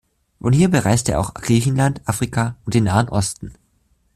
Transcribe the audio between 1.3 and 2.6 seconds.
Griechenland, Afrika